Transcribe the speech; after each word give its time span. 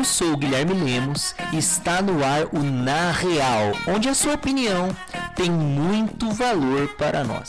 Eu 0.00 0.04
sou 0.04 0.32
o 0.32 0.36
Guilherme 0.38 0.72
Lemos 0.72 1.34
e 1.52 1.58
está 1.58 2.00
no 2.00 2.24
ar 2.24 2.46
o 2.54 2.62
Na 2.62 3.12
Real, 3.12 3.72
onde 3.86 4.08
a 4.08 4.14
sua 4.14 4.32
opinião 4.32 4.88
tem 5.36 5.50
muito 5.50 6.30
valor 6.30 6.88
para 6.96 7.22
nós. 7.22 7.46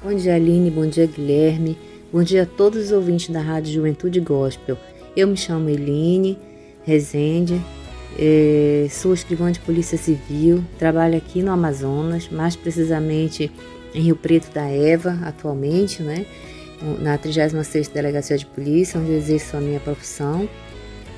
Bom 0.00 0.14
dia, 0.14 0.36
Aline. 0.36 0.70
Bom 0.70 0.86
dia, 0.86 1.08
Guilherme. 1.08 1.76
Bom 2.12 2.22
dia 2.22 2.44
a 2.44 2.46
todos 2.46 2.84
os 2.84 2.92
ouvintes 2.92 3.30
da 3.30 3.40
Rádio 3.40 3.74
Juventude 3.74 4.20
Gospel. 4.20 4.78
Eu 5.16 5.26
me 5.26 5.36
chamo 5.36 5.68
Eline 5.68 6.38
Rezende, 6.84 7.60
é, 8.16 8.86
sou 8.88 9.12
escrivã 9.12 9.50
de 9.50 9.58
Polícia 9.58 9.98
Civil, 9.98 10.64
trabalho 10.78 11.16
aqui 11.16 11.42
no 11.42 11.50
Amazonas, 11.50 12.28
mais 12.28 12.54
precisamente 12.54 13.50
em 13.92 14.02
Rio 14.02 14.14
Preto 14.14 14.54
da 14.54 14.68
Eva, 14.68 15.18
atualmente, 15.24 16.00
né? 16.00 16.26
Na 17.00 17.18
36ª 17.18 17.92
Delegacia 17.92 18.36
de 18.36 18.46
Polícia, 18.46 19.00
onde 19.00 19.12
exerço 19.12 19.56
a 19.56 19.60
minha 19.60 19.80
profissão. 19.80 20.48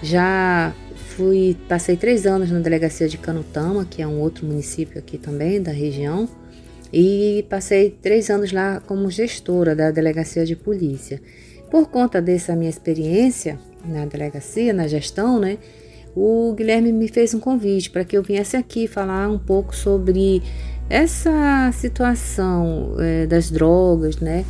Já 0.02 0.74
fui, 1.16 1.56
passei 1.68 1.96
três 1.96 2.26
anos 2.26 2.50
na 2.50 2.58
Delegacia 2.58 3.08
de 3.08 3.18
Canutama, 3.18 3.84
que 3.84 4.02
é 4.02 4.06
um 4.06 4.20
outro 4.20 4.46
município 4.46 4.98
aqui 4.98 5.16
também 5.16 5.60
da 5.60 5.72
região, 5.72 6.28
e 6.92 7.44
passei 7.48 7.90
três 7.90 8.30
anos 8.30 8.52
lá 8.52 8.80
como 8.86 9.10
gestora 9.10 9.74
da 9.74 9.90
Delegacia 9.90 10.44
de 10.44 10.54
Polícia. 10.54 11.20
Por 11.70 11.88
conta 11.88 12.22
dessa 12.22 12.54
minha 12.54 12.70
experiência 12.70 13.58
na 13.84 14.04
delegacia, 14.04 14.72
na 14.72 14.86
gestão, 14.86 15.38
né, 15.40 15.58
o 16.14 16.54
Guilherme 16.56 16.92
me 16.92 17.08
fez 17.08 17.34
um 17.34 17.40
convite 17.40 17.90
para 17.90 18.04
que 18.04 18.16
eu 18.16 18.22
viesse 18.22 18.56
aqui 18.56 18.86
falar 18.86 19.28
um 19.28 19.38
pouco 19.38 19.74
sobre 19.74 20.42
essa 20.88 21.70
situação 21.72 22.94
é, 22.98 23.26
das 23.26 23.50
drogas, 23.50 24.16
né, 24.18 24.44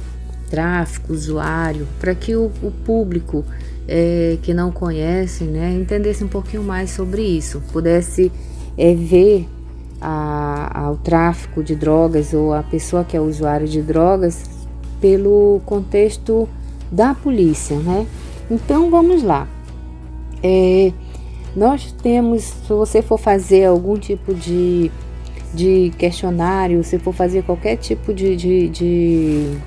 tráfico, 0.51 1.13
usuário, 1.13 1.87
para 1.99 2.15
que 2.15 2.35
o, 2.37 2.51
o 2.63 2.71
público 2.85 3.45
é, 3.89 4.39
que 4.43 4.53
não 4.53 4.71
conhece 4.71 5.45
né, 5.45 5.73
entendesse 5.73 6.25
um 6.25 6.29
pouquinho 6.29 6.63
mais 6.63 6.91
sobre 6.91 7.23
isso, 7.23 7.63
pudesse 7.73 8.33
é, 8.77 8.95
ver 8.95 9.49
a, 10.01 10.83
a, 10.85 10.91
o 10.91 10.97
tráfico 10.97 11.63
de 11.63 11.75
drogas 11.75 12.33
ou 12.33 12.53
a 12.53 12.63
pessoa 12.63 13.05
que 13.05 13.17
é 13.17 13.21
usuário 13.21 13.67
de 13.67 13.81
drogas 13.83 14.45
pelo 15.01 15.61
contexto 15.65 16.49
da 16.91 17.15
polícia, 17.15 17.77
né? 17.79 18.07
Então 18.51 18.91
vamos 18.91 19.23
lá. 19.23 19.49
É, 20.43 20.93
nós 21.55 21.93
temos, 22.03 22.43
se 22.43 22.69
você 22.69 23.03
for 23.03 23.19
fazer 23.19 23.65
algum 23.65 23.99
tipo 23.99 24.35
de, 24.35 24.91
de 25.55 25.93
questionário, 25.99 26.85
se 26.85 26.99
for 26.99 27.13
fazer 27.13 27.43
qualquer 27.43 27.77
tipo 27.77 28.13
de, 28.13 28.37
de, 28.37 28.69
de 28.69 29.59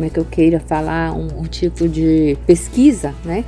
como 0.00 0.06
é 0.06 0.10
que 0.10 0.18
eu 0.18 0.24
queira 0.24 0.58
falar, 0.58 1.12
um, 1.12 1.40
um 1.40 1.44
tipo 1.44 1.86
de 1.86 2.34
pesquisa, 2.46 3.14
né? 3.22 3.44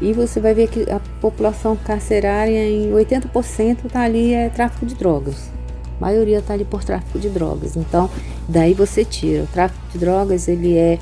E 0.00 0.14
você 0.14 0.40
vai 0.40 0.54
ver 0.54 0.66
que 0.68 0.90
a 0.90 0.98
população 1.20 1.76
carcerária 1.76 2.66
em 2.66 2.90
80% 2.90 3.84
está 3.84 4.00
ali 4.00 4.32
é 4.32 4.48
tráfico 4.48 4.86
de 4.86 4.94
drogas. 4.94 5.50
A 5.98 6.00
maioria 6.00 6.38
está 6.38 6.54
ali 6.54 6.64
por 6.64 6.82
tráfico 6.82 7.18
de 7.18 7.28
drogas. 7.28 7.76
Então, 7.76 8.08
daí 8.48 8.72
você 8.72 9.04
tira. 9.04 9.42
O 9.42 9.46
tráfico 9.48 9.78
de 9.92 9.98
drogas 9.98 10.48
ele 10.48 10.74
é 10.74 10.98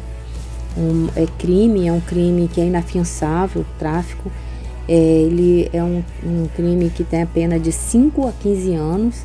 um 0.76 1.06
é 1.14 1.26
crime, 1.38 1.86
é 1.86 1.92
um 1.92 2.00
crime 2.00 2.48
que 2.52 2.60
é 2.60 2.64
inafiançável, 2.64 3.62
o 3.62 3.78
tráfico. 3.78 4.32
É, 4.88 4.94
ele 4.94 5.70
é 5.72 5.84
um, 5.84 6.02
um 6.24 6.48
crime 6.56 6.90
que 6.90 7.04
tem 7.04 7.22
a 7.22 7.26
pena 7.26 7.56
de 7.60 7.70
5 7.70 8.26
a 8.26 8.32
15 8.32 8.74
anos 8.74 9.24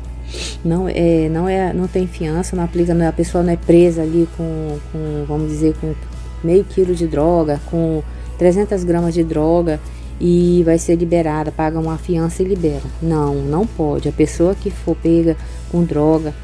não 0.64 0.88
é, 0.88 1.28
não 1.28 1.48
é, 1.48 1.72
não 1.72 1.86
tem 1.86 2.06
fiança, 2.06 2.56
não 2.56 2.64
aplica, 2.64 2.94
não, 2.94 3.04
é, 3.04 3.08
a 3.08 3.12
pessoa 3.12 3.42
não 3.44 3.52
é 3.52 3.56
presa 3.56 4.02
ali 4.02 4.28
com, 4.36 4.78
com, 4.90 5.24
vamos 5.26 5.50
dizer, 5.50 5.74
com 5.80 5.94
meio 6.42 6.64
quilo 6.64 6.94
de 6.94 7.06
droga, 7.06 7.60
com 7.70 8.02
300 8.38 8.84
gramas 8.84 9.14
de 9.14 9.22
droga 9.24 9.80
e 10.20 10.62
vai 10.64 10.78
ser 10.78 10.96
liberada, 10.96 11.50
paga 11.50 11.78
uma 11.78 11.98
fiança 11.98 12.42
e 12.42 12.46
libera. 12.46 12.82
Não, 13.02 13.34
não 13.34 13.66
pode. 13.66 14.08
A 14.08 14.12
pessoa 14.12 14.54
que 14.54 14.70
for 14.70 14.96
pega 14.96 15.36
com 15.70 15.84
droga, 15.84 16.34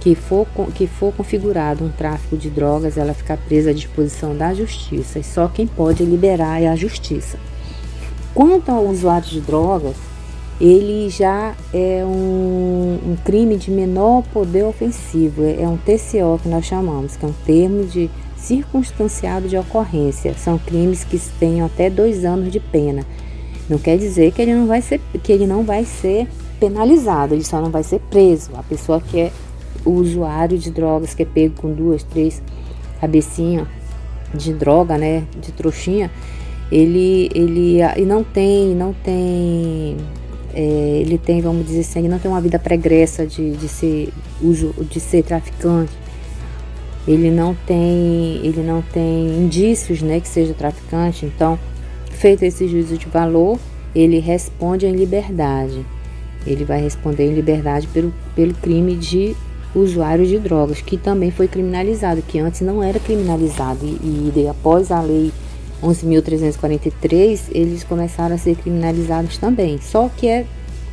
que 0.00 0.14
for, 0.14 0.46
que 0.74 0.86
for 0.86 1.12
configurado 1.12 1.84
um 1.84 1.90
tráfico 1.90 2.36
de 2.36 2.48
drogas, 2.48 2.96
ela 2.96 3.12
fica 3.12 3.36
presa 3.36 3.70
à 3.70 3.72
disposição 3.72 4.36
da 4.36 4.54
justiça. 4.54 5.18
E 5.18 5.24
só 5.24 5.48
quem 5.48 5.66
pode 5.66 6.04
liberar 6.04 6.62
é 6.62 6.68
a 6.68 6.76
justiça. 6.76 7.38
Quanto 8.34 8.70
ao 8.70 8.86
usuário 8.86 9.28
de 9.28 9.40
drogas, 9.40 9.96
ele 10.60 11.08
já 11.08 11.54
é 11.72 12.04
um, 12.04 12.98
um, 13.12 13.16
crime 13.24 13.56
de 13.56 13.70
menor 13.70 14.24
poder 14.32 14.64
ofensivo, 14.64 15.44
é, 15.44 15.68
um 15.68 15.76
TCO 15.76 16.40
que 16.42 16.48
nós 16.48 16.64
chamamos, 16.64 17.16
que 17.16 17.24
é 17.24 17.28
um 17.28 17.34
termo 17.46 17.84
de 17.84 18.10
circunstanciado 18.36 19.48
de 19.48 19.56
ocorrência. 19.56 20.34
São 20.34 20.58
crimes 20.58 21.04
que 21.04 21.18
tenham 21.38 21.66
até 21.66 21.88
dois 21.88 22.24
anos 22.24 22.50
de 22.50 22.58
pena. 22.58 23.04
Não 23.68 23.78
quer 23.78 23.98
dizer 23.98 24.32
que 24.32 24.42
ele 24.42 24.54
não 24.54 24.66
vai 24.66 24.82
ser, 24.82 25.00
que 25.22 25.30
ele 25.30 25.46
não 25.46 25.62
vai 25.62 25.84
ser 25.84 26.26
penalizado, 26.58 27.34
ele 27.34 27.44
só 27.44 27.60
não 27.60 27.70
vai 27.70 27.84
ser 27.84 28.00
preso. 28.10 28.50
A 28.54 28.62
pessoa 28.62 29.00
que 29.00 29.20
é 29.20 29.32
o 29.84 29.92
usuário 29.92 30.58
de 30.58 30.72
drogas, 30.72 31.14
que 31.14 31.22
é 31.22 31.26
pego 31.26 31.54
com 31.60 31.72
duas, 31.72 32.02
três 32.02 32.42
cabecinhas 33.00 33.68
de 34.34 34.52
droga, 34.52 34.98
né, 34.98 35.24
de 35.40 35.52
trouxinha, 35.52 36.10
ele, 36.70 37.30
ele 37.34 37.78
e 37.96 38.04
não 38.04 38.24
tem, 38.24 38.74
não 38.74 38.92
tem 38.92 39.96
é, 40.54 41.00
ele 41.00 41.18
tem, 41.18 41.40
vamos 41.40 41.66
dizer 41.66 41.80
assim, 41.80 42.00
ele 42.00 42.08
não 42.08 42.18
tem 42.18 42.30
uma 42.30 42.40
vida 42.40 42.58
pregressa 42.58 43.26
de, 43.26 43.52
de 43.52 43.68
ser 43.68 44.08
de 44.90 45.00
ser 45.00 45.22
traficante. 45.22 45.92
Ele 47.06 47.30
não 47.30 47.54
tem, 47.66 48.40
ele 48.44 48.62
não 48.62 48.82
tem 48.82 49.28
indícios, 49.28 50.02
né, 50.02 50.20
que 50.20 50.28
seja 50.28 50.52
traficante. 50.52 51.24
Então, 51.24 51.58
feito 52.10 52.42
esse 52.44 52.68
juízo 52.68 52.98
de 52.98 53.06
valor, 53.06 53.58
ele 53.94 54.18
responde 54.18 54.86
em 54.86 54.94
liberdade. 54.94 55.84
Ele 56.46 56.64
vai 56.64 56.80
responder 56.80 57.26
em 57.26 57.34
liberdade 57.34 57.86
pelo, 57.88 58.12
pelo 58.34 58.54
crime 58.54 58.94
de 58.94 59.34
usuário 59.74 60.26
de 60.26 60.38
drogas, 60.38 60.80
que 60.80 60.96
também 60.96 61.30
foi 61.30 61.48
criminalizado, 61.48 62.22
que 62.22 62.38
antes 62.38 62.60
não 62.60 62.82
era 62.82 62.98
criminalizado. 62.98 63.84
E, 63.84 64.32
e 64.34 64.48
após 64.48 64.90
a 64.90 65.00
lei 65.00 65.32
11.343, 65.82 67.40
eles 67.52 67.84
começaram 67.84 68.34
a 68.34 68.38
ser 68.38 68.56
criminalizados 68.56 69.38
também. 69.38 69.78
Só 69.80 70.08
que 70.08 70.26
é, 70.26 70.46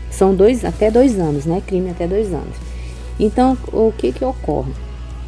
são 0.10 0.34
dois, 0.36 0.64
até 0.64 0.92
dois 0.92 1.20
anos, 1.20 1.46
né? 1.46 1.62
Crime 1.66 1.90
até 1.90 2.08
dois 2.08 2.34
anos. 2.34 2.56
Então, 3.20 3.58
o 3.72 3.92
que 3.98 4.12
que 4.12 4.24
ocorre? 4.24 4.72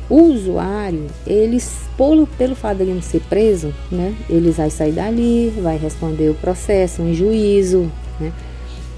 O 0.09 0.21
usuário, 0.21 1.07
eles, 1.25 1.81
pelo, 1.97 2.27
pelo 2.27 2.55
fato 2.55 2.77
de 2.77 2.83
ele 2.83 2.93
não 2.93 3.01
ser 3.01 3.21
preso, 3.21 3.73
né? 3.91 4.15
Eles 4.29 4.57
vai 4.57 4.69
sair 4.69 4.93
dali, 4.93 5.53
vai 5.61 5.77
responder 5.77 6.29
o 6.29 6.35
processo 6.35 7.01
em 7.01 7.13
juízo, 7.13 7.91
né? 8.19 8.31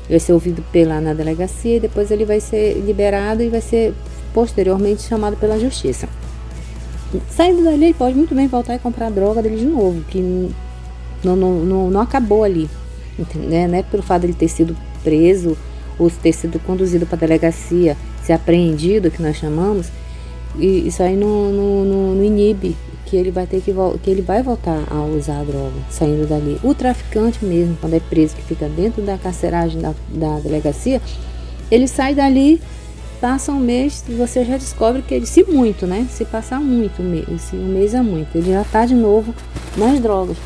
Vai 0.07 0.19
ser 0.19 0.33
ouvido 0.33 0.63
pela 0.71 0.99
na 0.99 1.13
delegacia 1.13 1.77
e 1.77 1.79
depois 1.79 2.11
ele 2.11 2.25
vai 2.25 2.39
ser 2.39 2.73
liberado 2.85 3.43
e 3.43 3.49
vai 3.49 3.61
ser 3.61 3.93
posteriormente 4.33 5.03
chamado 5.03 5.35
pela 5.37 5.59
justiça. 5.59 6.07
Saindo 7.29 7.63
dali, 7.63 7.85
ele 7.85 7.93
pode 7.93 8.15
muito 8.15 8.35
bem 8.35 8.47
voltar 8.47 8.75
e 8.75 8.79
comprar 8.79 9.07
a 9.07 9.09
droga 9.09 9.41
dele 9.41 9.57
de 9.57 9.65
novo, 9.65 10.01
que 10.09 10.21
não, 11.23 11.35
não, 11.35 11.53
não, 11.59 11.89
não 11.89 12.01
acabou 12.01 12.43
ali. 12.43 12.69
Né? 13.35 13.67
Não 13.67 13.77
é 13.77 13.83
pelo 13.83 14.03
fato 14.03 14.21
de 14.21 14.27
ele 14.27 14.33
ter 14.33 14.47
sido 14.47 14.75
preso 15.03 15.57
ou 15.97 16.09
ter 16.09 16.31
sido 16.31 16.59
conduzido 16.59 17.05
para 17.05 17.15
a 17.17 17.19
delegacia, 17.19 17.97
ser 18.23 18.33
apreendido, 18.33 19.11
que 19.11 19.21
nós 19.21 19.35
chamamos, 19.35 19.87
e 20.57 20.87
isso 20.87 21.03
aí 21.03 21.15
não, 21.15 21.51
não, 21.51 21.85
não, 21.85 22.15
não 22.15 22.23
inibe 22.23 22.75
que 23.05 23.15
ele 23.15 23.31
vai 23.31 23.47
ter 23.47 23.59
que 23.61 23.73
que 24.03 24.09
ele 24.09 24.21
vai 24.21 24.43
voltar 24.43 24.83
a 24.89 25.01
usar 25.03 25.39
a 25.39 25.43
droga 25.43 25.73
saindo 25.89 26.27
dali. 26.27 26.59
O 26.63 26.75
traficante 26.75 27.43
mesmo, 27.43 27.75
quando 27.81 27.95
é 27.95 27.99
preso, 27.99 28.35
que 28.35 28.43
fica 28.43 28.69
dentro 28.69 29.01
da 29.01 29.17
carceragem 29.17 29.81
da, 29.81 29.93
da 30.09 30.39
delegacia, 30.39 31.01
ele 31.71 31.87
sai 31.87 32.13
dali 32.13 32.61
passa 33.19 33.51
um 33.51 33.59
mês 33.59 34.03
você 34.07 34.43
já 34.45 34.57
descobre 34.57 35.01
que 35.01 35.13
ele, 35.13 35.25
se 35.25 35.43
muito, 35.43 35.85
né? 35.85 36.07
Se 36.09 36.25
passar 36.25 36.59
muito, 36.59 37.01
se 37.39 37.55
um 37.55 37.67
mês 37.67 37.93
é 37.93 38.01
muito, 38.01 38.37
ele 38.37 38.51
já 38.51 38.63
tá 38.63 38.85
de 38.85 38.95
novo 38.95 39.33
nas 39.77 39.99
drogas. 39.99 40.37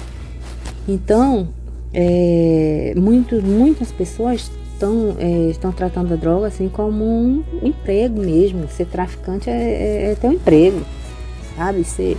Então, 0.88 1.48
é, 1.94 2.94
muito, 2.98 3.42
muitas 3.42 3.92
pessoas 3.92 4.52
estão, 4.74 5.16
é, 5.20 5.50
estão 5.50 5.72
tratando 5.72 6.14
a 6.14 6.18
droga 6.18 6.48
assim 6.48 6.68
como 6.68 7.06
um 7.06 7.44
emprego 7.62 8.20
mesmo. 8.20 8.68
Ser 8.68 8.86
traficante 8.88 9.50
é, 9.50 9.54
é, 9.54 10.12
é 10.12 10.16
ter 10.16 10.28
um 10.28 10.34
emprego, 10.34 10.82
sabe? 11.56 11.84
Ser, 11.84 12.18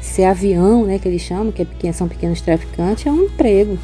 ser 0.00 0.24
avião, 0.24 0.84
né, 0.84 0.98
que 0.98 1.06
eles 1.06 1.22
chamam, 1.22 1.52
que 1.52 1.86
é, 1.86 1.92
são 1.92 2.08
pequenos 2.08 2.40
traficantes, 2.40 3.06
é 3.06 3.10
um 3.10 3.24
emprego. 3.24 3.78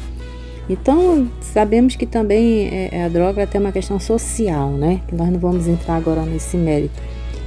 Então, 0.69 1.29
sabemos 1.39 1.95
que 1.95 2.05
também 2.05 2.67
é, 2.67 2.89
é, 2.91 3.03
a 3.05 3.09
droga 3.09 3.47
tem 3.47 3.59
uma 3.59 3.71
questão 3.71 3.99
social, 3.99 4.71
né? 4.71 5.01
Nós 5.11 5.29
não 5.31 5.39
vamos 5.39 5.67
entrar 5.67 5.95
agora 5.95 6.25
nesse 6.25 6.57
mérito, 6.57 7.01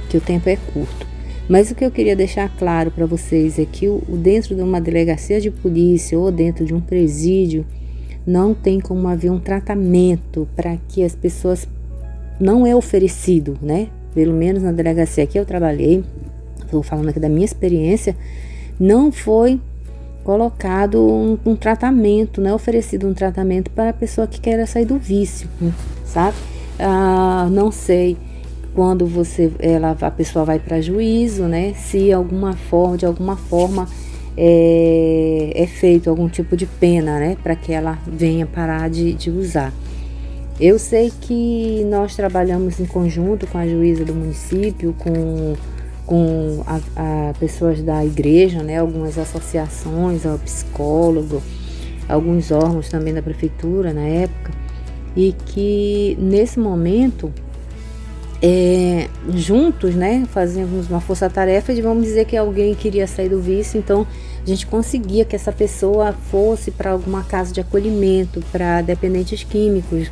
que 0.09 0.17
o 0.17 0.21
tempo 0.21 0.49
é 0.49 0.57
curto. 0.73 1.07
Mas 1.47 1.69
o 1.69 1.75
que 1.75 1.85
eu 1.85 1.91
queria 1.91 2.15
deixar 2.15 2.49
claro 2.57 2.89
para 2.89 3.05
vocês 3.05 3.59
é 3.59 3.65
que 3.65 3.87
o, 3.87 4.01
dentro 4.09 4.55
de 4.55 4.61
uma 4.61 4.81
delegacia 4.81 5.39
de 5.39 5.51
polícia 5.51 6.17
ou 6.17 6.31
dentro 6.31 6.65
de 6.65 6.73
um 6.73 6.81
presídio, 6.81 7.65
não 8.25 8.53
tem 8.53 8.79
como 8.79 9.07
haver 9.07 9.31
um 9.31 9.39
tratamento 9.39 10.47
para 10.55 10.77
que 10.87 11.03
as 11.03 11.15
pessoas 11.15 11.67
não 12.39 12.65
é 12.65 12.75
oferecido, 12.75 13.57
né? 13.61 13.87
Pelo 14.13 14.33
menos 14.33 14.63
na 14.63 14.71
delegacia 14.71 15.25
que 15.27 15.37
eu 15.37 15.45
trabalhei, 15.45 16.03
estou 16.63 16.81
falando 16.81 17.09
aqui 17.09 17.19
da 17.19 17.29
minha 17.29 17.45
experiência, 17.45 18.15
não 18.79 19.11
foi 19.11 19.59
colocado 20.23 21.01
um, 21.01 21.37
um, 21.45 21.55
tratamento, 21.55 22.41
né? 22.41 22.53
Oferecido 22.53 23.07
um 23.07 23.13
tratamento 23.13 23.69
para 23.71 23.89
a 23.89 23.93
pessoa 23.93 24.27
que 24.27 24.39
quer 24.39 24.65
sair 24.67 24.85
do 24.85 24.97
vício, 24.97 25.49
sabe? 26.05 26.37
Ah, 26.79 27.47
não 27.51 27.71
sei 27.71 28.17
quando 28.73 29.05
você, 29.05 29.51
ela, 29.59 29.95
a 29.99 30.11
pessoa 30.11 30.45
vai 30.45 30.59
para 30.59 30.81
juízo, 30.81 31.43
né? 31.43 31.73
Se 31.73 32.11
alguma 32.11 32.53
forma, 32.53 32.97
de 32.97 33.05
alguma 33.05 33.35
forma 33.35 33.87
é, 34.37 35.51
é 35.55 35.67
feito 35.67 36.09
algum 36.09 36.29
tipo 36.29 36.55
de 36.55 36.65
pena, 36.65 37.19
né? 37.19 37.37
Para 37.43 37.55
que 37.55 37.73
ela 37.73 37.99
venha 38.07 38.45
parar 38.45 38.89
de, 38.89 39.13
de 39.13 39.29
usar. 39.29 39.73
Eu 40.59 40.77
sei 40.77 41.11
que 41.21 41.83
nós 41.89 42.15
trabalhamos 42.15 42.79
em 42.79 42.85
conjunto 42.85 43.47
com 43.47 43.57
a 43.57 43.67
juíza 43.67 44.05
do 44.05 44.13
município, 44.13 44.93
com, 44.97 45.55
com 46.05 46.63
a, 46.65 46.79
a 47.29 47.33
pessoas 47.39 47.81
da 47.81 48.05
igreja, 48.05 48.61
né, 48.63 48.79
algumas 48.79 49.17
associações, 49.17 50.25
ao 50.25 50.37
psicólogo, 50.39 51.41
alguns 52.07 52.51
órgãos 52.51 52.89
também 52.89 53.13
da 53.13 53.21
prefeitura 53.21 53.93
na 53.93 54.01
época, 54.01 54.51
e 55.15 55.33
que 55.45 56.17
nesse 56.19 56.59
momento 56.59 57.31
é, 58.41 59.07
juntos, 59.35 59.93
né, 59.93 60.25
fazíamos 60.31 60.89
uma 60.89 60.99
força-tarefa 60.99 61.73
de 61.73 61.81
vamos 61.81 62.03
dizer 62.03 62.25
que 62.25 62.35
alguém 62.35 62.73
queria 62.73 63.05
sair 63.05 63.29
do 63.29 63.39
vício, 63.39 63.77
então 63.77 64.07
a 64.43 64.49
gente 64.49 64.65
conseguia 64.65 65.23
que 65.23 65.35
essa 65.35 65.51
pessoa 65.51 66.13
fosse 66.13 66.71
para 66.71 66.91
alguma 66.91 67.23
casa 67.23 67.53
de 67.53 67.61
acolhimento 67.61 68.43
para 68.51 68.81
dependentes 68.81 69.43
químicos. 69.43 70.11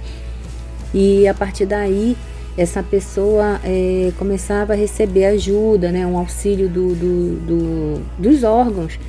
E 0.93 1.27
a 1.27 1.33
partir 1.33 1.65
daí 1.65 2.15
essa 2.57 2.83
pessoa 2.83 3.59
é, 3.63 4.11
começava 4.17 4.73
a 4.73 4.75
receber 4.75 5.25
ajuda, 5.25 5.91
né, 5.91 6.05
um 6.05 6.17
auxílio 6.17 6.67
do, 6.67 6.93
do, 6.93 7.35
do, 7.45 8.01
dos 8.17 8.43
órgãos 8.43 8.99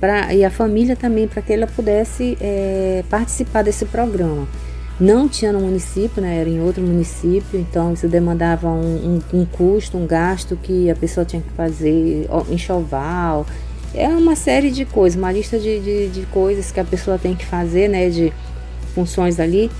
pra, 0.00 0.32
e 0.32 0.44
a 0.44 0.50
família 0.50 0.94
também 0.94 1.26
para 1.26 1.42
que 1.42 1.52
ela 1.52 1.66
pudesse 1.66 2.36
é, 2.40 3.04
participar 3.10 3.62
desse 3.62 3.84
programa. 3.84 4.46
Não 4.98 5.28
tinha 5.28 5.50
no 5.50 5.60
município, 5.60 6.22
né, 6.22 6.40
era 6.40 6.48
em 6.48 6.60
outro 6.60 6.82
município, 6.82 7.58
então 7.58 7.94
isso 7.94 8.06
demandava 8.06 8.68
um, 8.68 9.20
um, 9.32 9.40
um 9.40 9.46
custo, 9.46 9.96
um 9.96 10.06
gasto 10.06 10.58
que 10.62 10.90
a 10.90 10.94
pessoa 10.94 11.24
tinha 11.24 11.40
que 11.40 11.50
fazer, 11.50 12.28
enxoval, 12.50 13.46
é 13.94 14.06
uma 14.08 14.36
série 14.36 14.70
de 14.70 14.84
coisas, 14.84 15.18
uma 15.18 15.32
lista 15.32 15.58
de, 15.58 15.80
de, 15.80 16.08
de 16.08 16.26
coisas 16.26 16.70
que 16.70 16.78
a 16.78 16.84
pessoa 16.84 17.18
tem 17.18 17.34
que 17.34 17.44
fazer, 17.44 17.88
né, 17.88 18.08
de 18.08 18.32
funções 18.94 19.40
ali 19.40 19.70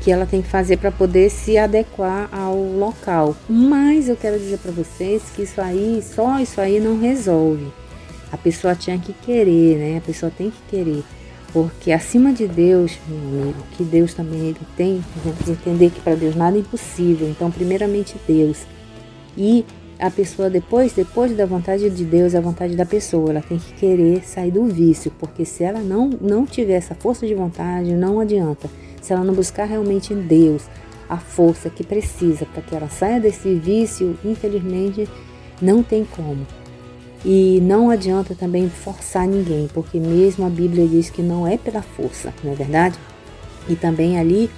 que 0.00 0.10
ela 0.10 0.24
tem 0.24 0.40
que 0.40 0.48
fazer 0.48 0.78
para 0.78 0.90
poder 0.90 1.30
se 1.30 1.58
adequar 1.58 2.28
ao 2.32 2.56
local. 2.56 3.36
Mas 3.48 4.08
eu 4.08 4.16
quero 4.16 4.38
dizer 4.38 4.58
para 4.58 4.72
vocês 4.72 5.22
que 5.34 5.42
isso 5.42 5.60
aí, 5.60 6.02
só 6.02 6.40
isso 6.40 6.60
aí 6.60 6.80
não 6.80 6.98
resolve. 6.98 7.70
A 8.32 8.36
pessoa 8.36 8.74
tinha 8.74 8.98
que 8.98 9.12
querer, 9.12 9.76
né? 9.76 9.98
A 9.98 10.00
pessoa 10.00 10.32
tem 10.36 10.50
que 10.50 10.60
querer. 10.70 11.02
Porque 11.52 11.92
acima 11.92 12.32
de 12.32 12.46
Deus, 12.46 12.96
meu 13.08 13.42
amigo, 13.42 13.58
que 13.76 13.82
Deus 13.82 14.14
também 14.14 14.40
ele 14.40 14.60
tem, 14.76 15.04
vamos 15.24 15.48
entender 15.48 15.90
que 15.90 16.00
para 16.00 16.14
Deus 16.14 16.34
nada 16.36 16.56
é 16.56 16.60
impossível. 16.60 17.28
Então, 17.28 17.50
primeiramente 17.50 18.14
Deus. 18.26 18.58
E 19.36 19.66
a 19.98 20.10
pessoa 20.10 20.48
depois, 20.48 20.92
depois 20.92 21.36
da 21.36 21.44
vontade 21.44 21.90
de 21.90 22.04
Deus, 22.04 22.34
a 22.34 22.40
vontade 22.40 22.74
da 22.74 22.86
pessoa, 22.86 23.30
ela 23.30 23.42
tem 23.42 23.58
que 23.58 23.74
querer 23.74 24.24
sair 24.24 24.52
do 24.52 24.64
vício, 24.64 25.12
porque 25.18 25.44
se 25.44 25.62
ela 25.62 25.80
não 25.80 26.08
não 26.20 26.46
tiver 26.46 26.74
essa 26.74 26.94
força 26.94 27.26
de 27.26 27.34
vontade, 27.34 27.92
não 27.92 28.18
adianta 28.18 28.68
se 29.10 29.14
ela 29.14 29.24
não 29.24 29.34
buscar 29.34 29.64
realmente 29.64 30.14
em 30.14 30.20
Deus 30.20 30.62
a 31.08 31.16
força 31.16 31.68
que 31.68 31.82
precisa 31.82 32.46
para 32.46 32.62
que 32.62 32.76
ela 32.76 32.88
saia 32.88 33.18
desse 33.18 33.52
vício, 33.56 34.16
infelizmente 34.24 35.08
não 35.60 35.82
tem 35.82 36.04
como. 36.04 36.46
E 37.24 37.58
não 37.60 37.90
adianta 37.90 38.36
também 38.36 38.70
forçar 38.70 39.26
ninguém, 39.26 39.68
porque 39.74 39.98
mesmo 39.98 40.46
a 40.46 40.48
Bíblia 40.48 40.86
diz 40.86 41.10
que 41.10 41.22
não 41.22 41.44
é 41.44 41.58
pela 41.58 41.82
força, 41.82 42.32
não 42.44 42.52
é 42.52 42.54
verdade? 42.54 42.96
E 43.68 43.74
também 43.74 44.16
ali 44.16 44.48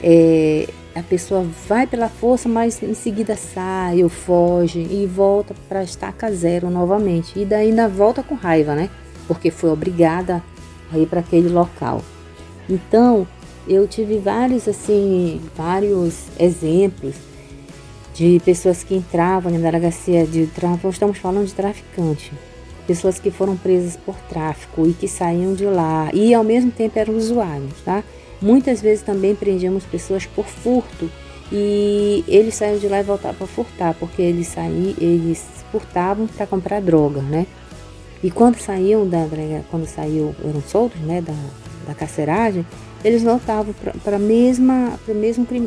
é, 0.00 0.68
a 0.94 1.02
pessoa 1.02 1.44
vai 1.66 1.84
pela 1.84 2.08
força, 2.08 2.48
mas 2.48 2.80
em 2.84 2.94
seguida 2.94 3.34
sai 3.34 4.04
ou 4.04 4.08
foge 4.08 4.78
e 4.78 5.04
volta 5.04 5.52
para 5.68 5.82
estaca 5.82 6.30
zero 6.30 6.70
novamente. 6.70 7.36
E 7.40 7.44
daí 7.44 7.70
ainda 7.70 7.88
volta 7.88 8.22
com 8.22 8.36
raiva, 8.36 8.76
né? 8.76 8.88
Porque 9.26 9.50
foi 9.50 9.70
obrigada 9.70 10.40
a 10.92 10.96
ir 10.96 11.06
para 11.06 11.18
aquele 11.18 11.48
local. 11.48 12.02
Então, 12.68 13.26
eu 13.70 13.86
tive 13.86 14.18
vários 14.18 14.66
assim, 14.66 15.40
vários 15.56 16.24
exemplos 16.40 17.14
de 18.12 18.40
pessoas 18.44 18.82
que 18.82 18.96
entravam 18.96 19.52
na 19.52 19.58
delegacia 19.58 20.26
de 20.26 20.48
tráfico, 20.48 20.88
estamos 20.88 21.18
falando 21.18 21.46
de 21.46 21.54
traficante, 21.54 22.32
pessoas 22.84 23.20
que 23.20 23.30
foram 23.30 23.56
presas 23.56 23.96
por 23.96 24.16
tráfico 24.28 24.88
e 24.88 24.92
que 24.92 25.06
saíam 25.06 25.54
de 25.54 25.66
lá 25.66 26.10
e 26.12 26.34
ao 26.34 26.42
mesmo 26.42 26.72
tempo 26.72 26.98
eram 26.98 27.16
usuários, 27.16 27.80
tá? 27.84 28.02
Muitas 28.42 28.82
vezes 28.82 29.04
também 29.04 29.36
prendíamos 29.36 29.84
pessoas 29.84 30.26
por 30.26 30.46
furto 30.46 31.08
e 31.52 32.24
eles 32.26 32.56
saíam 32.56 32.78
de 32.78 32.88
lá 32.88 32.98
e 32.98 33.04
voltavam 33.04 33.36
para 33.36 33.46
furtar, 33.46 33.94
porque 33.94 34.20
eles 34.20 34.48
saíam, 34.48 34.94
eles 34.98 35.44
furtavam 35.70 36.26
para 36.26 36.44
comprar 36.44 36.80
droga, 36.80 37.22
né? 37.22 37.46
E 38.22 38.30
quando 38.32 38.58
saíam 38.58 39.08
da 39.08 39.26
quando 39.70 39.86
saiu, 39.86 40.34
eram 40.44 40.60
soltos, 40.60 41.00
né, 41.00 41.22
da, 41.22 41.34
da 41.86 41.94
carceragem, 41.94 42.66
eles 43.02 43.22
voltavam 43.22 43.74
para 44.04 44.16
o 44.16 44.20
mesmo 44.20 44.72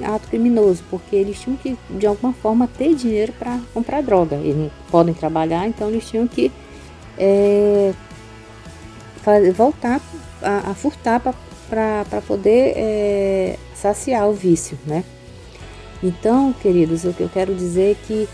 ato 0.05 0.27
criminoso, 0.27 0.83
porque 0.89 1.15
eles 1.15 1.39
tinham 1.39 1.57
que, 1.57 1.75
de 1.89 2.05
alguma 2.05 2.33
forma, 2.33 2.67
ter 2.67 2.93
dinheiro 2.93 3.33
para 3.33 3.59
comprar 3.73 4.01
droga. 4.03 4.35
Eles 4.35 4.55
não 4.55 4.71
podem 4.91 5.13
trabalhar, 5.13 5.67
então 5.67 5.89
eles 5.89 6.07
tinham 6.07 6.27
que 6.27 6.51
é, 7.17 7.93
voltar 9.55 9.99
a, 10.41 10.71
a 10.71 10.73
furtar 10.75 11.19
para 11.19 12.21
poder 12.27 12.73
é, 12.75 13.57
saciar 13.73 14.29
o 14.29 14.33
vício, 14.33 14.77
né? 14.85 15.03
Então, 16.03 16.53
queridos, 16.53 17.05
o 17.05 17.13
que 17.13 17.21
eu 17.21 17.29
quero 17.29 17.55
dizer 17.55 17.91
é 17.91 17.95
que 18.07 18.29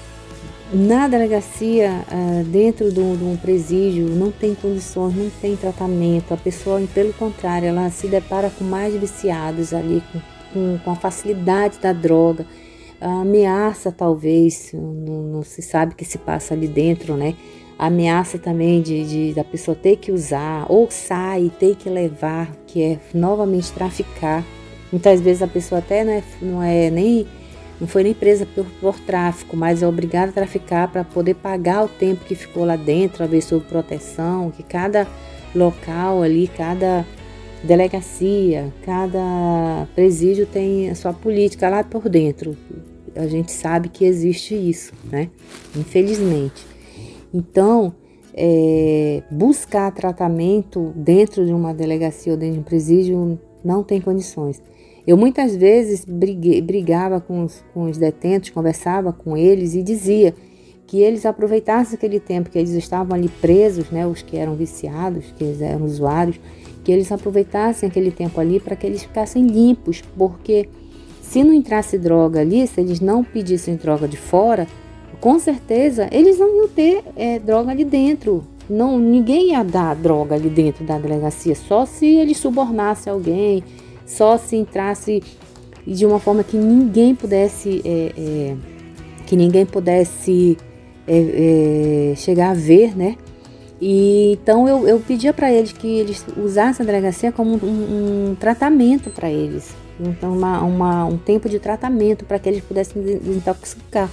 na 0.71 1.07
delegacia, 1.07 2.05
uh, 2.11 2.43
dentro 2.43 2.91
de 2.91 2.99
um, 2.99 3.35
presídio, 3.37 4.07
não 4.07 4.31
tem 4.31 4.53
condições, 4.53 5.15
não 5.15 5.29
tem 5.41 5.55
tratamento. 5.55 6.31
A 6.31 6.37
pessoa, 6.37 6.79
pelo 6.93 7.11
contrário, 7.13 7.67
ela 7.67 7.89
se 7.89 8.07
depara 8.07 8.51
com 8.51 8.63
mais 8.63 8.93
viciados 8.93 9.73
ali, 9.73 10.03
com, 10.53 10.77
com, 10.77 10.91
a 10.91 10.95
facilidade 10.95 11.79
da 11.79 11.91
droga, 11.91 12.45
a 13.01 13.21
ameaça 13.21 13.91
talvez, 13.91 14.71
não, 14.73 15.23
não, 15.23 15.43
se 15.43 15.61
sabe 15.61 15.93
o 15.93 15.95
que 15.95 16.05
se 16.05 16.19
passa 16.19 16.53
ali 16.53 16.67
dentro, 16.67 17.17
né? 17.17 17.33
A 17.77 17.87
ameaça 17.87 18.37
também 18.37 18.81
de, 18.81 19.05
de, 19.05 19.33
da 19.33 19.43
pessoa 19.43 19.73
ter 19.73 19.95
que 19.95 20.11
usar, 20.11 20.65
ou 20.69 20.91
sai 20.91 21.51
ter 21.57 21.77
que 21.77 21.89
levar, 21.89 22.51
que 22.67 22.83
é 22.83 22.99
novamente 23.13 23.71
traficar. 23.71 24.45
Muitas 24.91 25.21
vezes 25.21 25.41
a 25.41 25.47
pessoa 25.47 25.79
até 25.79 26.03
não 26.03 26.11
é, 26.11 26.23
não 26.41 26.63
é 26.63 26.89
nem 26.91 27.25
não 27.79 27.87
foi 27.87 28.03
nem 28.03 28.13
presa 28.13 28.45
por, 28.45 28.65
por 28.81 28.99
tráfico, 28.99 29.55
mas 29.55 29.81
é 29.81 29.87
obrigada 29.87 30.31
a 30.31 30.33
traficar 30.33 30.91
para 30.91 31.03
poder 31.03 31.35
pagar 31.35 31.85
o 31.85 31.87
tempo 31.87 32.25
que 32.25 32.35
ficou 32.35 32.65
lá 32.65 32.75
dentro, 32.75 33.23
a 33.23 33.27
ver 33.27 33.41
sob 33.41 33.65
proteção, 33.65 34.51
que 34.51 34.63
cada 34.63 35.07
local 35.55 36.21
ali, 36.21 36.47
cada 36.47 37.05
delegacia, 37.63 38.73
cada 38.83 39.87
presídio 39.95 40.45
tem 40.45 40.89
a 40.89 40.95
sua 40.95 41.13
política 41.13 41.69
lá 41.69 41.83
por 41.83 42.09
dentro. 42.09 42.55
A 43.15 43.27
gente 43.27 43.51
sabe 43.51 43.89
que 43.89 44.05
existe 44.05 44.55
isso, 44.55 44.93
né? 45.11 45.29
Infelizmente. 45.75 46.65
Então, 47.33 47.93
é, 48.33 49.23
buscar 49.29 49.91
tratamento 49.91 50.93
dentro 50.95 51.45
de 51.45 51.53
uma 51.53 51.73
delegacia 51.73 52.31
ou 52.31 52.37
dentro 52.37 52.55
de 52.55 52.59
um 52.59 52.63
presídio 52.63 53.39
não 53.63 53.83
tem 53.83 53.99
condições. 53.99 54.61
Eu 55.09 55.17
muitas 55.17 55.55
vezes 55.55 56.05
briguei, 56.05 56.61
brigava 56.61 57.19
com 57.19 57.43
os, 57.43 57.65
com 57.73 57.89
os 57.89 57.97
detentos, 57.97 58.51
conversava 58.51 59.11
com 59.11 59.35
eles 59.35 59.73
e 59.73 59.81
dizia 59.81 60.35
que 60.85 61.01
eles 61.01 61.25
aproveitassem 61.25 61.97
aquele 61.97 62.19
tempo 62.19 62.51
que 62.51 62.59
eles 62.59 62.69
estavam 62.73 63.17
ali 63.17 63.27
presos, 63.27 63.89
né, 63.89 64.05
os 64.05 64.21
que 64.21 64.37
eram 64.37 64.53
viciados, 64.53 65.33
que 65.35 65.43
eles 65.43 65.61
eram 65.61 65.83
usuários, 65.83 66.39
que 66.83 66.91
eles 66.91 67.11
aproveitassem 67.11 67.89
aquele 67.89 68.11
tempo 68.11 68.39
ali 68.39 68.59
para 68.59 68.75
que 68.75 68.85
eles 68.85 69.01
ficassem 69.01 69.47
limpos, 69.47 70.03
porque 70.15 70.69
se 71.23 71.43
não 71.43 71.53
entrasse 71.53 71.97
droga 71.97 72.41
ali, 72.41 72.67
se 72.67 72.79
eles 72.79 72.99
não 72.99 73.23
pedissem 73.23 73.77
droga 73.77 74.07
de 74.07 74.17
fora, 74.17 74.67
com 75.19 75.39
certeza 75.39 76.07
eles 76.11 76.37
não 76.37 76.55
iam 76.55 76.67
ter 76.67 77.03
é, 77.15 77.39
droga 77.39 77.71
ali 77.71 77.83
dentro. 77.83 78.43
Não, 78.69 78.99
ninguém 78.99 79.53
ia 79.53 79.63
dar 79.63 79.95
droga 79.95 80.35
ali 80.35 80.51
dentro 80.51 80.85
da 80.85 80.99
delegacia, 80.99 81.55
só 81.55 81.87
se 81.87 82.05
eles 82.05 82.37
subornassem 82.37 83.11
alguém, 83.11 83.63
só 84.09 84.37
se 84.37 84.55
entrasse 84.55 85.21
de 85.85 86.05
uma 86.05 86.19
forma 86.19 86.43
que 86.43 86.57
ninguém 86.57 87.15
pudesse 87.15 87.81
é, 87.85 88.11
é, 88.17 88.55
que 89.25 89.35
ninguém 89.35 89.65
pudesse 89.65 90.57
é, 91.07 92.11
é 92.11 92.15
chegar 92.15 92.51
a 92.51 92.53
ver, 92.53 92.97
né? 92.97 93.15
E 93.79 94.33
então 94.33 94.67
eu, 94.67 94.87
eu 94.87 94.99
pedia 94.99 95.31
para 95.31 95.53
eles 95.53 95.71
que 95.71 95.87
eles 95.87 96.25
usassem 96.35 96.83
a 96.83 96.87
delegacia 96.87 97.31
como 97.31 97.51
um, 97.63 98.31
um, 98.31 98.35
tratamento 98.35 99.09
para 99.09 99.29
eles, 99.29 99.73
então 99.99 100.33
uma, 100.33 100.61
uma, 100.61 101.05
um 101.05 101.17
tempo 101.17 101.47
de 101.47 101.59
tratamento 101.59 102.25
para 102.25 102.37
que 102.39 102.49
eles 102.49 102.63
pudessem 102.63 103.01
desintoxicar. 103.01 104.09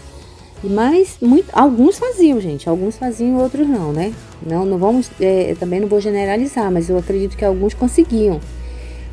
Mas 0.62 1.18
muito, 1.20 1.50
alguns 1.52 1.98
faziam, 1.98 2.40
gente. 2.40 2.68
Alguns 2.68 2.96
faziam, 2.96 3.36
outros 3.36 3.68
não, 3.68 3.92
né? 3.92 4.12
Não, 4.44 4.64
não 4.64 4.78
vamos, 4.78 5.10
é, 5.20 5.54
também 5.58 5.80
não 5.80 5.88
vou 5.88 6.00
generalizar, 6.00 6.70
mas 6.72 6.88
eu 6.88 6.96
acredito 6.96 7.36
que 7.36 7.44
alguns 7.44 7.74
conseguiam. 7.74 8.40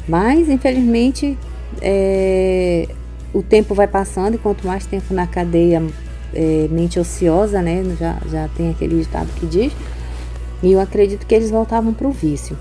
Mas, 0.08 0.50
infelizmente, 0.50 1.38
é, 1.82 2.88
o 3.34 3.42
tempo 3.42 3.74
vai 3.74 3.88
passando 3.88 4.36
e 4.36 4.38
quanto 4.38 4.68
mais 4.68 4.86
tempo 4.86 5.14
na 5.14 5.26
cadeia, 5.26 5.82
é, 6.34 6.68
mente 6.70 7.00
ociosa, 7.00 7.62
né? 7.62 7.84
Já, 8.00 8.18
já 8.30 8.50
tem 8.56 8.70
aquele 8.70 9.00
ditado 9.00 9.30
que 9.36 9.46
diz. 9.46 9.74
E 10.62 10.72
eu 10.72 10.80
acredito 10.80 11.26
que 11.26 11.36
eles 11.36 11.52
voltavam 11.52 11.94
para 11.94 12.08
o 12.08 12.12
vício. 12.12 12.58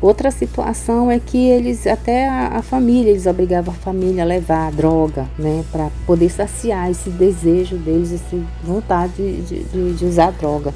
Outra 0.00 0.30
situação 0.30 1.10
é 1.10 1.20
que 1.20 1.36
eles, 1.36 1.86
até 1.86 2.26
a, 2.26 2.56
a, 2.56 2.62
família, 2.62 3.10
eles 3.10 3.26
obrigavam 3.26 3.74
a 3.74 3.76
família 3.76 4.22
a 4.22 4.26
levar 4.26 4.68
a 4.68 4.70
droga, 4.70 5.26
né, 5.38 5.62
para 5.70 5.90
poder 6.06 6.30
saciar 6.30 6.90
esse 6.90 7.10
desejo 7.10 7.76
deles, 7.76 8.12
essa 8.12 8.42
vontade 8.64 9.12
de, 9.42 9.62
de, 9.64 9.92
de, 9.92 10.04
usar 10.06 10.30
droga, 10.30 10.72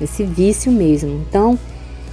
esse 0.00 0.22
vício 0.22 0.70
mesmo. 0.70 1.10
Então, 1.28 1.58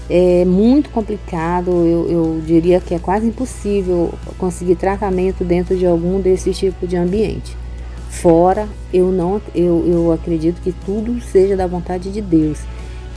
é 0.09 0.45
muito 0.45 0.89
complicado, 0.89 1.71
eu, 1.71 2.09
eu 2.09 2.41
diria 2.45 2.79
que 2.79 2.93
é 2.93 2.99
quase 2.99 3.27
impossível 3.27 4.13
conseguir 4.37 4.75
tratamento 4.75 5.43
dentro 5.43 5.75
de 5.75 5.85
algum 5.85 6.21
desse 6.21 6.51
tipo 6.51 6.85
de 6.85 6.95
ambiente. 6.95 7.57
Fora, 8.09 8.67
eu 8.93 9.11
não, 9.11 9.41
eu, 9.53 9.83
eu 9.85 10.11
acredito 10.11 10.61
que 10.61 10.71
tudo 10.71 11.19
seja 11.21 11.55
da 11.57 11.67
vontade 11.67 12.11
de 12.11 12.21
Deus. 12.21 12.59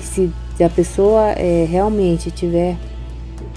Se, 0.01 0.31
se 0.57 0.65
a 0.65 0.69
pessoa 0.69 1.31
é, 1.33 1.67
realmente 1.69 2.31
tiver 2.31 2.77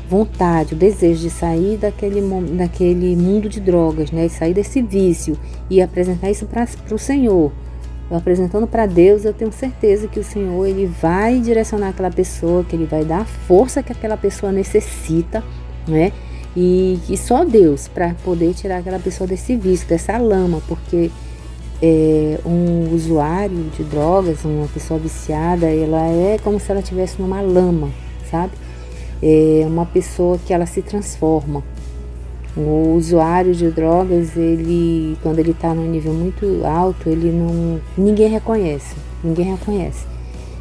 vontade, 0.10 0.74
o 0.74 0.78
desejo 0.78 1.22
de 1.22 1.30
sair 1.30 1.78
daquele, 1.78 2.22
daquele 2.58 3.16
mundo 3.16 3.48
de 3.48 3.62
drogas, 3.62 4.12
né? 4.12 4.28
Sair 4.28 4.54
desse 4.54 4.82
vício 4.82 5.38
e 5.70 5.82
apresentar 5.82 6.30
isso 6.30 6.46
para 6.46 6.68
o 6.94 7.00
Senhor. 7.00 7.52
Eu 8.12 8.18
apresentando 8.18 8.68
para 8.68 8.86
Deus, 8.86 9.24
eu 9.24 9.34
tenho 9.34 9.54
certeza 9.54 10.06
que 10.08 10.20
o 10.20 10.24
Senhor 10.24 10.66
ele 10.68 10.86
vai 10.86 11.40
direcionar 11.40 11.90
aquela 11.90 12.12
pessoa, 12.12 12.64
que 12.64 12.76
ele 12.76 12.86
vai 12.86 13.06
dar 13.06 13.22
a 13.22 13.26
força 13.26 13.82
que 13.82 13.94
aquela 13.94 14.18
pessoa 14.18 14.52
necessita, 14.52 15.42
né? 15.88 16.12
E 16.56 17.00
que 17.08 17.16
só 17.16 17.46
Deus 17.46 17.88
para 17.88 18.14
poder 18.24 18.54
tirar 18.54 18.80
aquela 18.80 19.00
pessoa 19.00 19.26
desse 19.26 19.56
vício, 19.56 19.88
dessa 19.88 20.18
lama, 20.18 20.62
porque 20.68 21.10
é, 21.82 22.38
um 22.46 22.94
usuário 22.94 23.72
de 23.78 23.84
drogas, 23.86 24.44
uma 24.44 24.68
pessoa 24.68 25.00
viciada, 25.00 25.68
ela 25.68 26.06
é 26.08 26.38
como 26.44 26.60
se 26.60 26.70
ela 26.70 26.82
estivesse 26.82 27.22
numa 27.22 27.40
lama, 27.40 27.90
sabe? 28.30 28.52
é 29.22 29.64
uma 29.68 29.86
pessoa 29.86 30.40
que 30.40 30.54
ela 30.54 30.66
se 30.66 30.82
transforma. 30.82 31.64
O 32.56 32.96
usuário 32.96 33.56
de 33.56 33.70
drogas, 33.70 34.36
ele 34.36 35.18
quando 35.24 35.40
ele 35.40 35.52
está 35.52 35.74
num 35.74 35.90
nível 35.90 36.14
muito 36.14 36.66
alto, 36.66 37.08
ele 37.08 37.32
não 37.32 37.80
ninguém 37.98 38.28
reconhece, 38.28 38.96
ninguém 39.24 39.52
reconhece, 39.52 40.06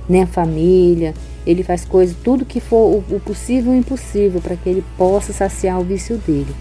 nem 0.09 0.23
a 0.23 0.27
família. 0.27 1.15
Ele 1.47 1.63
faz 1.65 1.85
coisas, 1.85 2.15
tudo 2.23 2.45
que 2.45 2.61
for 2.61 3.03
o 3.11 3.21
possível 3.21 3.73
e 3.73 3.77
o 3.77 3.79
impossível 3.79 4.41
para 4.41 4.55
que 4.55 4.69
ele 4.69 4.85
possa 4.97 5.33
saciar 5.33 5.81
o 5.81 5.85
vício 5.85 6.17
dele. 6.19 6.55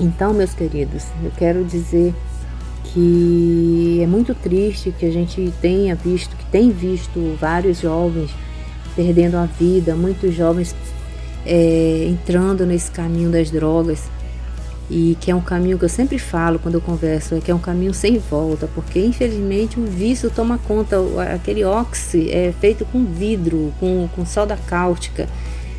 Então, 0.00 0.34
meus 0.34 0.52
queridos, 0.54 1.04
eu 1.22 1.30
quero 1.36 1.64
dizer 1.64 2.14
que 2.84 4.00
é 4.02 4.06
muito 4.06 4.34
triste 4.34 4.92
que 4.96 5.06
a 5.06 5.10
gente 5.10 5.52
tenha 5.60 5.94
visto, 5.94 6.36
que 6.36 6.44
tem 6.46 6.70
visto 6.70 7.36
vários 7.40 7.80
jovens 7.80 8.30
perdendo 8.96 9.36
a 9.36 9.44
vida, 9.44 9.94
muitos 9.94 10.34
jovens 10.34 10.74
é, 11.46 12.06
entrando 12.08 12.66
nesse 12.66 12.90
caminho 12.90 13.30
das 13.30 13.50
drogas 13.50 14.04
e 14.90 15.16
que 15.20 15.30
é 15.30 15.34
um 15.34 15.40
caminho 15.40 15.78
que 15.78 15.84
eu 15.84 15.88
sempre 15.88 16.18
falo 16.18 16.58
quando 16.58 16.76
eu 16.76 16.80
converso, 16.80 17.34
é 17.34 17.40
que 17.40 17.50
é 17.50 17.54
um 17.54 17.58
caminho 17.58 17.92
sem 17.92 18.18
volta, 18.18 18.68
porque 18.74 18.98
infelizmente 19.04 19.78
o 19.78 19.84
vício 19.84 20.30
toma 20.30 20.58
conta, 20.58 20.96
aquele 21.34 21.62
óxido 21.62 22.30
é 22.30 22.52
feito 22.58 22.84
com 22.86 23.04
vidro, 23.04 23.72
com, 23.78 24.08
com 24.14 24.24
soda 24.24 24.56
cáustica, 24.66 25.28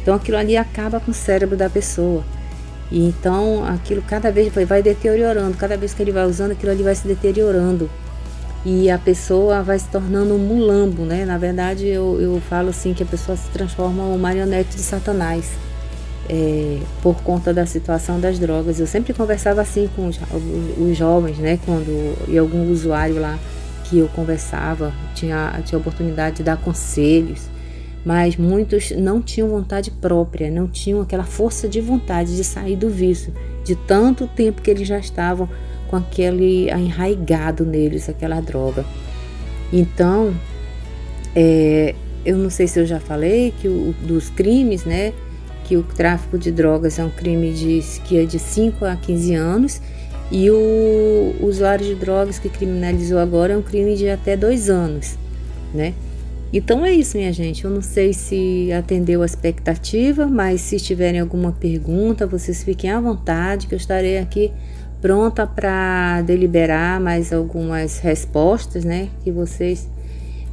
então 0.02 0.14
aquilo 0.14 0.38
ali 0.38 0.56
acaba 0.56 1.00
com 1.00 1.12
o 1.12 1.14
cérebro 1.14 1.58
da 1.58 1.70
pessoa. 1.70 2.24
E 2.92 3.06
então 3.06 3.64
aquilo 3.66 4.02
cada 4.02 4.32
vez 4.32 4.54
vai, 4.54 4.66
vai 4.66 4.84
deteriorando, 4.84 5.58
cada 5.58 5.78
vez 5.78 5.94
que 5.94 6.02
ele 6.02 6.12
vai 6.12 6.26
usando, 6.26 6.52
aquilo 6.52 6.72
ali 6.72 6.84
vai 6.84 6.96
se 6.96 7.08
deteriorando 7.08 7.90
e 8.66 8.90
a 8.90 8.98
pessoa 8.98 9.64
vai 9.64 9.80
se 9.80 9.88
tornando 9.88 10.34
um 10.34 10.38
mulambo, 10.38 11.04
né? 11.04 11.24
Na 11.24 11.38
verdade, 11.38 11.88
eu, 11.88 12.20
eu 12.20 12.42
falo 12.42 12.70
assim 12.70 12.94
que 12.94 13.02
a 13.02 13.06
pessoa 13.06 13.38
se 13.38 13.48
transforma 13.50 14.04
em 14.04 14.08
uma 14.08 14.18
marionete 14.18 14.76
de 14.76 14.82
Satanás 14.82 15.50
é, 16.30 16.80
por 17.02 17.22
conta 17.24 17.54
da 17.54 17.66
situação 17.66 18.20
das 18.20 18.38
drogas. 18.38 18.80
Eu 18.80 18.88
sempre 18.88 19.14
conversava 19.14 19.62
assim 19.62 19.90
com 19.96 20.08
os, 20.08 20.20
os 20.78 20.98
jovens, 20.98 21.38
né? 21.38 21.58
Quando 21.66 22.16
e 22.28 22.38
algum 22.38 22.70
usuário 22.70 23.20
lá 23.20 23.40
que 23.86 24.00
eu 24.00 24.08
conversava 24.10 24.94
tinha 25.16 25.60
tinha 25.66 25.80
oportunidade 25.80 26.38
de 26.38 26.44
dar 26.44 26.58
conselhos, 26.58 27.50
mas 28.06 28.36
muitos 28.36 28.92
não 28.92 29.22
tinham 29.22 29.50
vontade 29.50 29.90
própria, 29.90 30.52
não 30.52 30.68
tinham 30.68 31.02
aquela 31.02 31.24
força 31.24 31.68
de 31.68 31.80
vontade 31.80 32.36
de 32.36 32.44
sair 32.44 32.76
do 32.76 32.90
vício, 32.90 33.34
de 33.64 33.76
tanto 33.76 34.28
tempo 34.28 34.62
que 34.62 34.70
eles 34.70 34.88
já 34.88 35.00
estavam 35.00 35.50
com 35.90 35.96
aquele 35.96 36.70
enraigado 36.70 37.66
neles, 37.66 38.08
aquela 38.08 38.40
droga. 38.40 38.86
Então, 39.72 40.34
é, 41.36 41.96
eu 42.26 42.38
não 42.38 42.50
sei 42.50 42.68
se 42.68 42.80
eu 42.80 42.86
já 42.86 43.00
falei 43.00 43.54
que 43.60 43.68
o, 43.68 43.94
dos 44.02 44.30
crimes, 44.30 44.86
né? 44.86 45.14
Que 45.66 45.78
o 45.78 45.84
tráfico 45.84 46.38
de 46.38 46.52
drogas 46.52 46.98
é 47.00 47.04
um 47.04 47.10
crime 47.10 47.54
de, 47.54 47.82
que 48.06 48.18
é 48.18 48.26
de 48.26 48.40
5 48.40 48.86
a 48.86 48.96
15 48.96 49.34
anos 49.36 49.82
e 50.32 50.50
o 50.52 51.36
usuário 51.42 51.86
de 51.86 51.96
drogas 51.96 52.38
que 52.38 52.50
criminalizou 52.50 53.18
agora 53.18 53.54
é 53.54 53.58
um 53.58 53.62
crime 53.64 53.96
de 53.96 54.08
até 54.10 54.38
dois 54.38 54.70
anos, 54.70 55.18
né? 55.74 55.94
Então 56.52 56.86
é 56.86 56.92
isso, 56.92 57.18
minha 57.18 57.32
gente. 57.32 57.64
Eu 57.64 57.72
não 57.72 57.82
sei 57.82 58.14
se 58.14 58.72
atendeu 58.72 59.22
a 59.22 59.26
expectativa, 59.26 60.28
mas 60.28 60.62
se 60.62 60.80
tiverem 60.80 61.20
alguma 61.20 61.52
pergunta, 61.52 62.26
vocês 62.26 62.64
fiquem 62.64 62.90
à 62.90 63.00
vontade, 63.00 63.68
que 63.68 63.74
eu 63.74 63.78
estarei 63.78 64.18
aqui 64.18 64.52
pronta 65.02 65.48
para 65.48 66.22
deliberar 66.22 67.00
mais 67.00 67.32
algumas 67.32 68.00
respostas, 68.00 68.84
né? 68.84 69.10
Que 69.24 69.32
vocês 69.32 69.88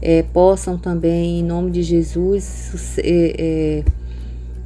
é, 0.01 0.23
possam 0.23 0.79
também, 0.79 1.41
em 1.41 1.43
nome 1.43 1.71
de 1.71 1.83
Jesus, 1.83 2.99
é, 2.99 3.35
é, 3.39 3.85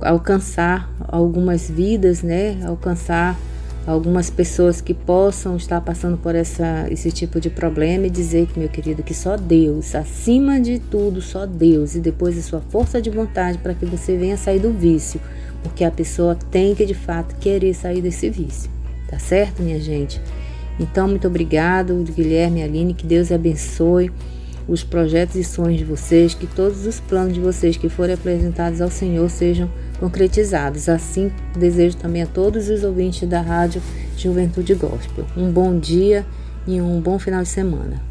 alcançar 0.01 0.91
algumas 1.09 1.71
vidas, 1.71 2.23
né? 2.23 2.61
Alcançar 2.65 3.39
algumas 3.87 4.29
pessoas 4.29 4.81
que 4.81 4.93
possam 4.93 5.57
estar 5.57 5.81
passando 5.81 6.19
por 6.19 6.35
essa, 6.35 6.87
esse 6.91 7.11
tipo 7.11 7.41
de 7.41 7.49
problema 7.49 8.07
e 8.07 8.11
dizer 8.11 8.47
que, 8.47 8.59
meu 8.59 8.69
querido, 8.69 9.03
que 9.03 9.15
só 9.15 9.37
Deus, 9.37 9.95
acima 9.95 10.61
de 10.61 10.79
tudo, 10.79 11.23
só 11.23 11.47
Deus, 11.47 11.95
e 11.95 12.01
depois 12.01 12.37
a 12.39 12.43
sua 12.43 12.61
força 12.61 13.01
de 13.01 13.09
vontade 13.09 13.59
para 13.59 13.75
que 13.75 13.87
você 13.87 14.17
venha 14.17 14.37
sair 14.37 14.59
do 14.59 14.71
vício, 14.73 15.21
porque 15.63 15.85
a 15.85 15.91
pessoa 15.91 16.37
tem 16.51 16.75
que 16.75 16.85
de 16.85 16.95
fato 16.95 17.35
querer 17.37 17.75
sair 17.75 18.03
desse 18.03 18.29
vício. 18.29 18.80
Tá 19.11 19.19
certo, 19.19 19.61
minha 19.61 19.81
gente? 19.81 20.21
Então, 20.79 21.09
muito 21.09 21.27
obrigado, 21.27 22.05
Guilherme 22.15 22.61
e 22.61 22.63
Aline, 22.63 22.95
que 22.95 23.05
Deus 23.05 23.33
abençoe 23.33 24.13
os 24.69 24.85
projetos 24.85 25.35
e 25.35 25.43
sonhos 25.43 25.79
de 25.79 25.85
vocês, 25.85 26.33
que 26.33 26.47
todos 26.47 26.87
os 26.87 27.01
planos 27.01 27.35
de 27.35 27.41
vocês 27.41 27.77
que 27.77 27.89
forem 27.89 28.15
apresentados 28.15 28.81
ao 28.81 28.89
Senhor 28.89 29.29
sejam 29.29 29.69
concretizados. 29.99 30.89
Assim, 30.89 31.33
desejo 31.59 31.97
também 31.97 32.23
a 32.23 32.27
todos 32.27 32.69
os 32.69 32.85
ouvintes 32.85 33.29
da 33.29 33.41
Rádio 33.41 33.83
Juventude 34.17 34.75
Gospel 34.75 35.27
um 35.37 35.51
bom 35.51 35.79
dia 35.79 36.25
e 36.67 36.81
um 36.81 37.01
bom 37.01 37.19
final 37.19 37.43
de 37.43 37.49
semana. 37.49 38.10